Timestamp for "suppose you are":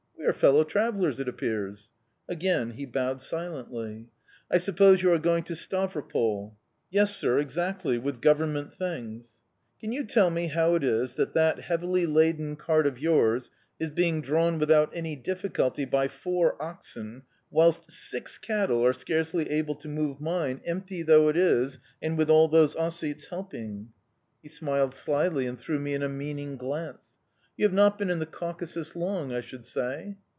4.59-5.17